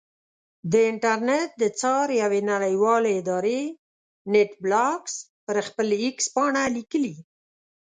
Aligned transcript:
د 0.71 0.73
انټرنېټ 0.91 1.49
د 1.61 1.63
څار 1.79 2.07
یوې 2.21 2.41
نړیوالې 2.51 3.11
ادارې 3.21 3.61
نېټ 4.31 4.51
بلاکس 4.63 5.13
پر 5.45 5.57
خپل 5.67 5.87
ایکس 6.03 6.25
پاڼه 6.35 6.63
لیکلي. 6.77 7.15